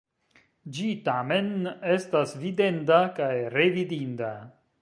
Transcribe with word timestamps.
Ĝi 0.77 0.87
tamen 1.09 1.51
estas 1.97 2.35
videnda 2.47 3.01
kaj 3.21 3.33
revidinda. 3.59 4.37